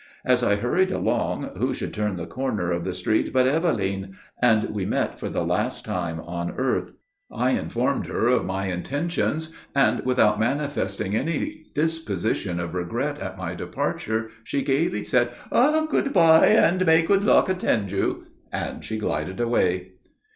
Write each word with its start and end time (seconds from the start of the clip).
As 0.25 0.41
I 0.41 0.55
hurried 0.55 0.89
along, 0.91 1.51
who 1.59 1.75
should 1.75 1.93
turn 1.93 2.15
the 2.15 2.25
corner 2.25 2.71
of 2.71 2.83
the 2.83 2.93
street 2.95 3.31
but 3.31 3.45
Eveline, 3.45 4.15
and 4.41 4.67
we 4.71 4.83
met 4.83 5.19
for 5.19 5.29
the 5.29 5.45
last 5.45 5.85
time 5.85 6.19
on 6.21 6.53
earth. 6.57 6.93
I 7.31 7.51
informed 7.51 8.07
her 8.07 8.27
of 8.27 8.43
my 8.43 8.65
intentions, 8.65 9.53
and, 9.75 10.03
without 10.03 10.39
manifesting 10.39 11.15
any 11.15 11.65
disposition 11.75 12.59
of 12.59 12.73
regret 12.73 13.19
at 13.19 13.37
my 13.37 13.53
departure, 13.53 14.31
she 14.43 14.63
gaily 14.63 15.03
said: 15.03 15.33
"'Good 15.51 16.11
bye, 16.11 16.47
and 16.47 16.83
may 16.83 17.03
good 17.03 17.23
luck 17.23 17.47
attend 17.47 17.91
you,' 17.91 18.25
and 18.51 18.83
she 18.83 18.97
glided 18.97 19.39
away. 19.39 19.91